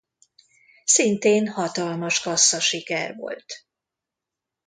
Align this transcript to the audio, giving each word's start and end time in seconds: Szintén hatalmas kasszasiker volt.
Szintén 0.85 1.47
hatalmas 1.47 2.21
kasszasiker 2.21 3.15
volt. 3.15 3.65